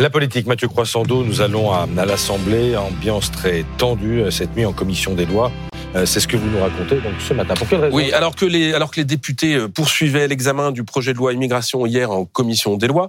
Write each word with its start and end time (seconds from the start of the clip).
La 0.00 0.10
politique, 0.10 0.48
Mathieu 0.48 0.66
Croissando, 0.66 1.22
nous 1.22 1.40
allons 1.40 1.70
à, 1.70 1.86
l'Assemblée, 2.04 2.76
ambiance 2.76 3.30
très 3.30 3.64
tendue 3.78 4.22
euh, 4.22 4.30
cette 4.32 4.56
nuit 4.56 4.66
en 4.66 4.72
commission 4.72 5.14
des 5.14 5.24
lois. 5.24 5.52
Euh, 5.94 6.04
C'est 6.04 6.18
ce 6.18 6.26
que 6.26 6.36
vous 6.36 6.50
nous 6.50 6.58
racontez 6.58 6.96
donc 6.96 7.12
ce 7.20 7.32
matin. 7.32 7.54
Pour 7.54 7.68
quelle 7.68 7.78
raison 7.78 7.96
Oui, 7.96 8.12
alors 8.12 8.34
que 8.34 8.44
les 8.44 8.74
alors 8.74 8.90
que 8.90 8.96
les 8.96 9.04
députés 9.04 9.54
euh, 9.54 9.68
poursuivaient 9.68 10.26
l'examen 10.26 10.72
du 10.72 10.82
projet 10.82 11.12
de 11.12 11.18
loi 11.18 11.32
immigration 11.32 11.86
hier 11.86 12.10
en 12.10 12.24
commission 12.24 12.76
des 12.76 12.88
lois, 12.88 13.08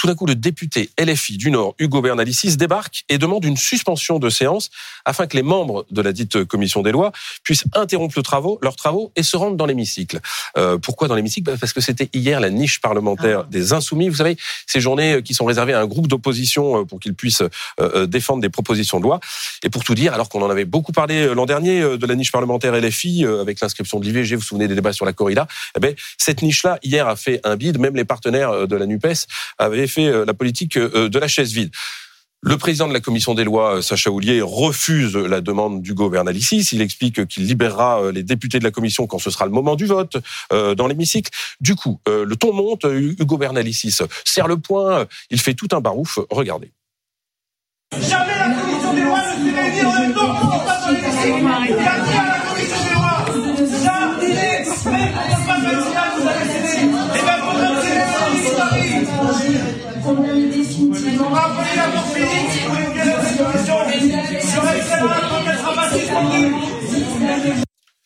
tout 0.00 0.06
d'un 0.06 0.14
coup 0.14 0.24
le 0.24 0.34
député 0.34 0.88
LFI 0.98 1.36
du 1.36 1.50
Nord 1.50 1.74
Hugo 1.78 2.00
Bernalicis 2.00 2.56
débarque 2.56 3.04
et 3.10 3.18
demande 3.18 3.44
une 3.44 3.58
suspension 3.58 4.18
de 4.18 4.30
séance 4.30 4.70
afin 5.04 5.26
que 5.26 5.36
les 5.36 5.42
membres 5.42 5.84
de 5.90 6.00
la 6.00 6.14
dite 6.14 6.44
commission 6.44 6.80
des 6.80 6.90
lois 6.90 7.12
puissent 7.44 7.64
interrompre 7.74 8.14
le 8.16 8.22
travaux, 8.22 8.58
leurs 8.62 8.76
travaux 8.76 9.12
et 9.14 9.22
se 9.22 9.36
rendre 9.36 9.58
dans 9.58 9.66
l'hémicycle. 9.66 10.20
Euh, 10.56 10.78
pourquoi 10.78 11.06
dans 11.06 11.16
l'hémicycle? 11.16 11.50
Bah, 11.50 11.58
Parce 11.60 11.74
que 11.74 11.82
c'était 11.82 12.08
hier 12.14 12.40
la 12.40 12.48
niche 12.48 12.80
parlementaire 12.80 13.44
des 13.44 13.74
insoumis. 13.74 14.08
Vous 14.08 14.16
savez, 14.16 14.38
ces 14.66 14.80
journées 14.80 15.20
qui 15.22 15.34
sont 15.34 15.44
réservées 15.44 15.74
à 15.74 15.80
un 15.80 15.86
groupe 15.86 16.06
d'opposition 16.06 16.80
euh, 16.80 16.84
pour 16.86 16.98
qu'ils 16.98 17.14
puissent 17.14 17.42
euh, 17.80 18.06
défendre 18.06 18.40
des 18.40 18.48
propositions 18.48 19.00
de 19.00 19.04
loi. 19.04 19.20
Et 19.62 19.68
pour 19.68 19.84
tout 19.84 19.94
dire, 19.94 20.14
alors 20.14 20.30
qu'on 20.30 20.40
en 20.40 20.48
avait 20.48 20.64
beaucoup 20.64 20.92
parlé 20.92 21.34
l'an 21.34 21.44
dernier 21.44 21.98
de 21.98 22.06
la 22.06 22.14
niche 22.14 22.32
parlementaire 22.32 22.72
LFI 22.72 23.26
avec 23.26 23.60
l'inscription 23.60 24.00
de 24.00 24.06
l'IVG, 24.06 24.34
vous 24.34 24.40
vous 24.40 24.46
souvenez 24.46 24.66
des 24.66 24.74
débats 24.74 24.94
sur 24.94 25.04
la 25.04 25.12
corrida, 25.12 25.46
eh 25.76 25.80
ben, 25.80 25.94
cette 26.16 26.40
niche-là, 26.40 26.78
hier, 26.82 27.06
a 27.06 27.16
fait 27.16 27.40
un 27.44 27.56
bide. 27.56 27.78
Même 27.78 27.96
les 27.96 28.06
partenaires 28.06 28.66
de 28.66 28.76
la 28.76 28.86
NUPES 28.86 29.26
avaient 29.58 29.89
fait 29.90 30.24
la 30.24 30.34
politique 30.34 30.78
de 30.78 31.18
la 31.18 31.28
chaise 31.28 31.52
vide. 31.52 31.70
Le 32.42 32.56
président 32.56 32.88
de 32.88 32.94
la 32.94 33.00
commission 33.00 33.34
des 33.34 33.44
lois, 33.44 33.82
Sacha 33.82 34.10
Houlier, 34.10 34.40
refuse 34.40 35.14
la 35.14 35.42
demande 35.42 35.82
d'Hugo 35.82 36.08
Bernalicis. 36.08 36.66
Il 36.72 36.80
explique 36.80 37.26
qu'il 37.26 37.44
libérera 37.44 38.10
les 38.12 38.22
députés 38.22 38.58
de 38.58 38.64
la 38.64 38.70
commission 38.70 39.06
quand 39.06 39.18
ce 39.18 39.30
sera 39.30 39.44
le 39.44 39.50
moment 39.50 39.76
du 39.76 39.84
vote 39.84 40.16
euh, 40.54 40.74
dans 40.74 40.86
l'hémicycle. 40.86 41.30
Du 41.60 41.74
coup, 41.74 42.00
euh, 42.08 42.24
le 42.24 42.36
ton 42.36 42.54
monte. 42.54 42.86
Hugo 42.90 43.36
Bernalicis 43.36 43.98
serre 44.24 44.48
le 44.48 44.56
poing. 44.56 45.06
Il 45.28 45.38
fait 45.38 45.52
tout 45.52 45.68
un 45.72 45.82
barouf. 45.82 46.18
Regardez. 46.30 46.72
Jamais 48.00 48.38
la 48.38 48.54
commission 48.54 48.94
des 48.94 49.02
lois 49.02 49.18
ne 49.18 49.50
s'est 49.50 49.60
réunie 49.60 49.84
en 49.84 50.00
même 50.00 50.14
temps 50.14 50.34
qu'on 50.34 50.64
passe 50.64 50.86
dans 50.86 50.92
l'hémicycle. 50.92 51.40
Il 51.68 51.74
a 51.74 52.00
dit 52.00 52.16
à 52.16 52.24
la 52.24 52.40
commission 52.48 52.84
des 52.86 52.94
lois, 52.94 53.26
ça, 53.84 53.94
il 54.22 54.30
est, 54.30 54.64
mais 54.86 55.06
le 55.06 55.46
passe 55.46 55.62
vaccinal, 55.62 56.08
vous 56.08 56.09
sur. 59.28 59.60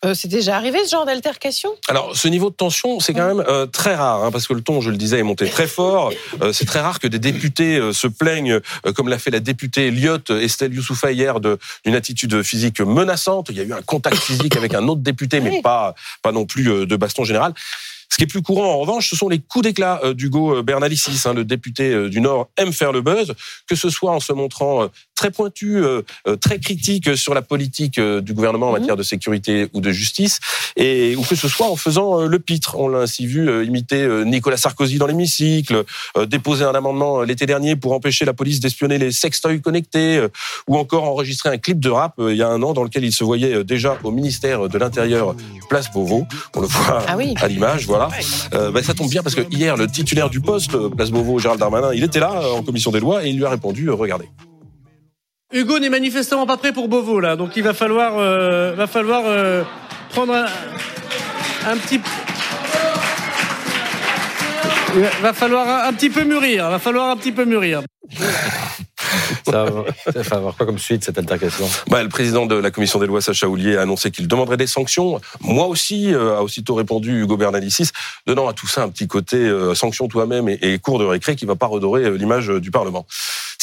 Euh, 0.05 0.12
c'est 0.12 0.29
déjà 0.29 0.56
arrivé 0.56 0.84
ce 0.84 0.91
genre 0.91 1.06
d'altercation? 1.06 1.71
Alors, 1.89 2.15
ce 2.15 2.29
niveau 2.29 2.51
de 2.51 2.55
tension, 2.55 3.01
c'est 3.01 3.15
quand 3.15 3.27
même 3.27 3.43
euh, 3.48 3.65
très 3.65 3.95
rare, 3.95 4.23
hein, 4.23 4.31
parce 4.31 4.47
que 4.47 4.53
le 4.53 4.61
ton, 4.61 4.83
je 4.83 4.91
le 4.91 4.98
disais, 4.98 5.19
est 5.19 5.23
monté 5.23 5.48
très 5.48 5.67
fort. 5.67 6.12
Euh, 6.43 6.53
c'est 6.53 6.67
très 6.67 6.81
rare 6.81 7.01
que 7.01 7.06
des 7.06 7.19
députés 7.19 7.78
euh, 7.78 7.95
se 7.95 8.06
plaignent, 8.06 8.61
euh, 8.87 8.93
comme 8.95 9.09
l'a 9.09 9.19
fait 9.19 9.31
la 9.31 9.41
députée 9.41 9.91
Lyotte 9.91 10.28
Estelle 10.28 10.75
Youssoufa 10.75 11.11
hier, 11.12 11.41
d'une 11.41 11.95
attitude 11.95 12.43
physique 12.43 12.81
menaçante. 12.81 13.47
Il 13.49 13.56
y 13.56 13.61
a 13.61 13.65
eu 13.65 13.73
un 13.73 13.81
contact 13.81 14.17
physique 14.17 14.56
avec 14.56 14.75
un 14.75 14.87
autre 14.89 15.01
député, 15.01 15.41
mais 15.41 15.51
Oui. 15.51 15.62
pas, 15.62 15.95
pas 16.21 16.33
non 16.33 16.45
plus 16.45 16.69
euh, 16.71 16.87
de 16.87 16.97
baston 16.97 17.25
général. 17.25 17.55
Ce 18.15 18.17
qui 18.17 18.23
est 18.23 18.29
plus 18.29 18.43
courant, 18.43 18.75
en 18.75 18.79
revanche, 18.79 19.11
ce 19.11 19.17
sont 19.17 19.29
les 19.29 19.41
coups 19.41 19.65
d'éclat 19.65 19.98
euh, 20.05 20.15
d'Hugo 20.15 20.62
Bernalicis. 20.62 21.20
hein, 21.25 21.34
le 21.34 21.45
député 21.45 21.93
euh, 21.93 22.09
du 22.09 22.21
Nord 22.21 22.48
aime 22.56 22.73
faire 22.73 22.93
le 22.93 23.01
buzz, 23.01 23.34
que 23.67 23.75
ce 23.75 23.91
soit 23.91 24.12
en 24.12 24.21
se 24.21 24.33
montrant 24.33 24.84
euh, 24.84 24.87
très 25.15 25.31
pointu, 25.31 25.77
euh, 25.77 26.03
euh, 26.27 26.37
très 26.37 26.59
critique 26.59 27.17
sur 27.17 27.34
la 27.34 27.43
politique 27.43 27.98
euh, 27.98 28.20
du 28.20 28.34
gouvernement 28.34 28.69
en 28.69 28.73
Mhm. 28.73 28.79
matière 28.81 28.97
de 28.97 29.03
sécurité 29.03 29.69
ou 29.73 29.81
de 29.81 29.91
justice, 29.93 30.41
et 30.77 31.15
ou 31.17 31.23
que 31.23 31.34
ce 31.37 31.48
soit 31.48 31.69
en 31.71 31.77
faisant 31.77 32.21
euh, 32.23 32.27
le 32.27 32.39
pitre. 32.39 32.77
On 32.79 32.89
l'a 32.89 33.01
ainsi 33.01 33.27
vu 33.27 33.48
euh, 33.48 33.65
imiter 33.65 34.06
Nicolas 34.25 34.56
Sarkozy 34.56 34.98
dans 34.98 35.06
l'hémicycle, 35.06 35.84
euh, 36.17 36.27
déposer 36.27 36.65
un 36.65 36.75
amendement 36.75 37.23
l'été 37.23 37.47
dernier 37.47 37.77
pour 37.77 37.93
empêcher 37.93 38.25
la 38.25 38.33
police 38.33 38.61
d'espionner 38.61 38.98
les 38.98 39.12
sextoys 39.12 39.61
connectés, 39.61 40.19
euh, 40.19 40.29
ou 40.69 40.77
encore 40.77 41.05
enregistrer 41.05 41.49
un 41.51 41.59
clip 41.59 41.78
de 41.81 41.91
rap 41.91 42.15
euh, 42.19 42.33
il 42.33 42.39
y 42.39 42.43
a 42.43 42.49
un 42.49 42.62
an 42.62 42.73
dans 42.73 42.83
lequel 42.84 43.05
il 43.05 43.12
se 43.12 43.23
voyait 43.25 43.62
déjà 43.65 43.99
au 44.03 44.11
ministère 44.11 44.69
de 44.69 44.78
l'Intérieur, 44.78 45.34
place 45.69 45.91
Beauvau. 45.93 46.27
On 46.56 46.61
le 46.61 46.67
voit 46.67 47.05
Ah 47.06 47.17
oui. 47.17 47.34
à 47.41 47.49
l'image, 47.49 47.87
voilà. 47.87 48.09
Euh, 48.55 48.71
ben, 48.71 48.83
ça 48.83 48.94
tombe 48.94 49.09
bien 49.11 49.22
parce 49.22 49.34
que 49.34 49.43
hier, 49.50 49.77
le 49.77 49.87
titulaire 49.87 50.28
du 50.31 50.41
poste, 50.41 50.77
place 50.97 51.11
Beauvau, 51.11 51.38
Gérald 51.38 51.61
Darmanin, 51.61 51.93
il 51.94 52.03
était 52.05 52.21
là 52.21 52.33
euh, 52.43 52.53
en 52.53 52.62
commission 52.62 52.91
des 52.91 53.00
lois 53.00 53.25
et 53.25 53.31
il 53.31 53.37
lui 53.37 53.44
a 53.44 53.50
répondu, 53.50 53.88
euh, 53.88 53.94
regardez. 53.94 54.27
Hugo 55.54 55.78
n'est 55.78 55.88
manifestement 55.88 56.47
pas 56.47 56.56
prêt 56.56 56.72
pour 56.72 56.88
Beauvau 56.88 57.20
là, 57.20 57.37
donc 57.37 57.56
il 57.56 57.62
va 57.62 57.72
falloir, 57.75 58.19
euh, 58.19 58.72
va 58.76 58.87
falloir 58.88 59.22
euh, 59.25 59.62
prendre 60.10 60.34
un, 60.34 60.47
un 61.70 61.76
petit. 61.76 62.00
Il 64.97 65.03
va- 65.22 65.32
falloir 65.32 65.69
un, 65.69 65.88
un 65.88 65.93
petit 65.93 66.10
peu 66.10 66.25
mûrir, 66.25 66.69
va 66.70 66.78
falloir 66.81 67.09
un 67.10 67.16
petit 67.16 67.32
peu 67.32 67.44
mûrir. 67.44 67.82
Ça 69.47 69.64
va, 69.64 69.84
ça 70.12 70.22
va 70.22 70.37
avoir 70.37 70.56
quoi 70.56 70.66
comme 70.66 70.78
suite 70.78 71.04
cette 71.04 71.19
altercation? 71.19 71.69
Bah, 71.88 72.03
le 72.03 72.09
président 72.09 72.47
de 72.47 72.54
la 72.56 72.70
commission 72.70 72.98
des 72.98 73.06
lois, 73.06 73.20
Sacha 73.20 73.47
Houlier, 73.48 73.76
a 73.76 73.82
annoncé 73.82 74.10
qu'il 74.10 74.26
demanderait 74.26 74.56
des 74.56 74.66
sanctions. 74.66 75.20
Moi 75.41 75.66
aussi, 75.66 76.12
euh, 76.12 76.37
a 76.38 76.43
aussitôt 76.43 76.75
répondu 76.75 77.20
Hugo 77.22 77.37
Bernalicis, 77.37 77.91
donnant 78.26 78.48
à 78.48 78.53
tout 78.54 78.66
ça 78.66 78.82
un 78.82 78.88
petit 78.88 79.06
côté 79.06 79.37
euh, 79.37 79.75
sanction 79.75 80.09
toi-même 80.09 80.48
et, 80.48 80.59
et 80.62 80.78
cours 80.78 80.98
de 80.98 81.04
récré 81.04 81.37
qui 81.37 81.44
va 81.47 81.54
pas 81.54 81.66
redorer 81.66 82.04
euh, 82.04 82.16
l'image 82.16 82.48
du 82.48 82.70
Parlement. 82.70 83.06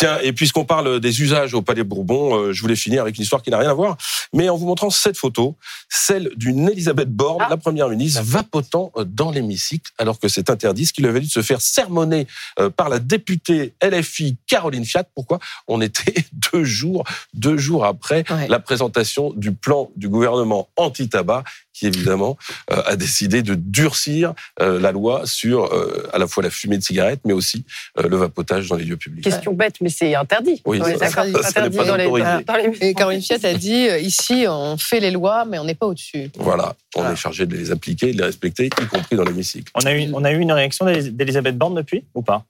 Tiens, 0.01 0.17
et 0.23 0.34
puisqu'on 0.34 0.66
parle 0.66 1.00
des 1.00 1.22
usages 1.22 1.53
au 1.53 1.62
Palais 1.62 1.84
Bourbon, 1.84 2.35
euh, 2.35 2.53
je 2.53 2.62
voulais 2.63 2.75
finir 2.75 3.03
avec 3.03 3.17
une 3.17 3.22
histoire 3.22 3.44
qui 3.44 3.51
n'a 3.51 3.59
rien 3.59 3.69
à 3.69 3.73
voir, 3.75 3.97
mais 4.34 4.50
en 4.50 4.57
vous 4.57 4.66
montrant 4.66 4.89
cette 4.89 5.16
photo, 5.16 5.56
celle 5.89 6.31
d'une 6.35 6.67
Elisabeth 6.69 7.09
Borne, 7.12 7.45
la 7.47 7.56
première 7.57 7.88
ministre, 7.88 8.23
vapotant 8.23 8.91
euh, 8.97 9.03
dans 9.03 9.29
l'hémicycle, 9.29 9.91
alors 10.00 10.19
que 10.19 10.28
c'est 10.28 10.50
interdit, 10.50 10.88
ce 10.88 10.94
qui 10.94 11.01
lui 11.03 11.09
a 11.09 11.12
valu 11.12 11.28
de 11.28 11.31
se 11.31 11.44
faire 11.44 11.62
sermonner 11.62 12.25
euh, 12.59 12.72
par 12.72 12.89
la 12.89 12.97
députée 12.97 13.75
LFI 13.84 14.38
Caroline 14.47 14.85
Fiat. 14.85 15.03
Pourquoi? 15.13 15.38
On 15.67 15.81
était 15.81 16.16
deux 16.51 16.63
jours, 16.63 17.03
deux 17.35 17.57
jours 17.57 17.85
après 17.85 18.23
Ouais. 18.31 18.47
la 18.47 18.59
présentation 18.59 19.31
du 19.35 19.51
plan 19.51 19.91
du 19.95 20.09
gouvernement 20.09 20.68
anti-tabac, 20.78 21.44
qui 21.73 21.85
évidemment 21.88 22.38
euh, 22.72 22.81
a 22.85 22.95
décidé 22.95 23.44
de 23.44 23.56
durcir 23.56 24.33
euh, 24.62 24.79
la 24.79 24.91
loi 24.91 25.25
sur 25.25 25.66
euh, 25.73 26.09
à 26.13 26.18
la 26.18 26.28
fois 26.28 26.44
la 26.44 26.50
fumée 26.50 26.78
de 26.78 26.83
cigarette, 26.83 27.22
mais 27.25 27.33
aussi 27.33 27.66
euh, 28.00 28.07
le 28.07 28.18
vapotage 28.18 28.68
dans 28.68 28.75
les 28.75 28.83
lieux 28.85 28.97
publics. 28.97 29.23
Question 29.23 29.53
bête, 29.53 29.75
mais 29.81 29.89
c'est 29.91 30.16
interdit. 30.16 30.62
Oui, 30.66 30.79
On 30.81 30.84
ça- 30.85 30.90
n'est 30.90 31.03
interdit 31.03 31.31
pas 31.78 31.85
dans 31.85 31.96
les, 31.96 32.07
dans 32.44 32.56
les- 32.56 32.78
Et 32.81 32.94
Caroline 32.94 33.22
Fiat 33.22 33.38
a 33.44 33.53
dit 33.53 33.88
euh, 33.90 34.00
ici, 34.00 34.46
on 34.47 34.78
fait 34.78 35.00
les 35.00 35.12
lois, 35.12 35.46
mais 35.46 35.59
on 35.59 35.63
n'est 35.66 35.75
pas 35.75 35.85
au-dessus. 35.85 36.31
Voilà, 36.38 36.74
on 36.96 37.02
Voilà. 37.02 37.13
est 37.13 37.18
chargé 37.18 37.46
de 37.46 37.56
les 37.56 37.72
appliquer, 37.72 38.13
de 38.13 38.18
les 38.18 38.24
respecter, 38.25 38.66
y 38.66 38.88
compris 38.88 39.16
dans 39.16 39.24
l'hémicycle. 39.24 39.72
On 39.75 39.85
a 39.85 39.94
eu, 39.94 40.09
on 40.13 40.24
a 40.24 40.31
eu 40.31 40.40
une 40.40 40.51
réaction 40.51 40.85
d'Elis- 40.85 41.12
d'Elisabeth 41.12 41.57
Borne 41.57 41.75
depuis 41.75 42.03
ou 42.16 42.22
pas? 42.22 42.44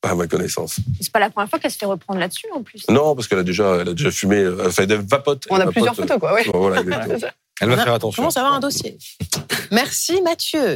Pas 0.00 0.10
à 0.10 0.14
ma 0.14 0.26
connaissance. 0.26 0.76
C'est 1.00 1.10
pas 1.12 1.18
la 1.18 1.30
première 1.30 1.48
fois 1.48 1.58
qu'elle 1.58 1.70
se 1.70 1.78
fait 1.78 1.86
reprendre 1.86 2.20
là-dessus 2.20 2.46
en 2.54 2.62
plus. 2.62 2.84
Non, 2.90 3.14
parce 3.14 3.26
qu'elle 3.26 3.38
a 3.38 3.42
déjà, 3.42 3.78
elle 3.80 3.88
a 3.88 3.94
déjà 3.94 4.10
fumé, 4.10 4.36
euh, 4.36 4.64
enfin, 4.68 4.82
elle 4.82 4.96
vapote. 5.00 5.46
On 5.48 5.56
a 5.56 5.66
plusieurs 5.66 5.94
vapote, 5.94 6.08
photos, 6.08 6.20
quoi. 6.20 6.34
Ouais. 6.34 6.46
euh, 6.46 6.50
Voilà. 6.54 6.82
Elle 7.60 7.68
va 7.68 7.74
On 7.74 7.84
faire 7.84 7.94
attention. 7.94 8.20
Commence 8.20 8.36
à 8.36 8.40
avoir 8.40 8.54
un 8.56 8.60
dossier. 8.60 8.98
Merci 9.70 10.20
Mathieu. 10.22 10.72